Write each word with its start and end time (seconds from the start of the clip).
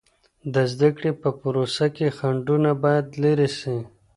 د 0.53 0.55
زده 0.71 0.89
کړې 0.97 1.11
په 1.21 1.29
پروسه 1.39 1.85
کې 1.95 2.15
خنډونه 2.17 2.71
باید 2.83 3.05
لیرې 3.21 3.49
سي. 3.59 3.77